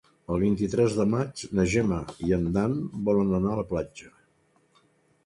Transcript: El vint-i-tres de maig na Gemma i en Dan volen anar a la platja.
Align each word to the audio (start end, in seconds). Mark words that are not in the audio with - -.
El 0.35 0.39
vint-i-tres 0.43 0.95
de 0.99 1.05
maig 1.11 1.43
na 1.59 1.65
Gemma 1.73 1.99
i 2.29 2.33
en 2.39 2.47
Dan 2.55 2.73
volen 3.11 3.37
anar 3.41 3.53
a 3.53 3.59
la 3.61 3.67
platja. 3.75 4.11